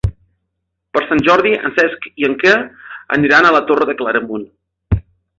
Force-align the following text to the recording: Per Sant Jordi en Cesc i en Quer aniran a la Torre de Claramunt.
Per 0.97 1.01
Sant 1.09 1.19
Jordi 1.25 1.51
en 1.67 1.75
Cesc 1.79 2.07
i 2.23 2.25
en 2.29 2.33
Quer 2.43 2.53
aniran 3.17 3.49
a 3.49 3.55
la 3.57 3.61
Torre 3.73 3.87
de 3.91 3.95
Claramunt. 3.99 4.49